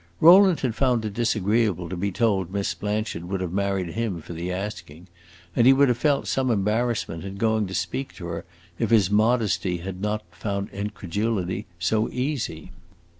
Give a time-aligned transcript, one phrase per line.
[0.19, 4.33] Rowland had found it disagreeable to be told Miss Blanchard would have married him for
[4.33, 5.05] the asking,
[5.55, 8.45] and he would have felt some embarrassment in going to speak to her
[8.79, 12.71] if his modesty had not found incredulity so easy.